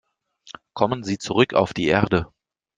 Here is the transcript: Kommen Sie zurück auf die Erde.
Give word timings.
Kommen 0.73 1.03
Sie 1.03 1.19
zurück 1.19 1.53
auf 1.53 1.75
die 1.75 1.85
Erde. 1.85 2.25